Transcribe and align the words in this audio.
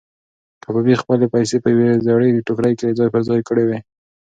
کبابي 0.63 0.93
خپلې 1.01 1.25
پیسې 1.35 1.55
په 1.63 1.67
یوې 1.73 1.89
زړې 2.05 2.43
ټوکرۍ 2.47 2.73
کې 2.79 2.95
ځای 2.99 3.09
پر 3.13 3.21
ځای 3.29 3.39
کړې 3.47 3.63
وې. 3.67 3.79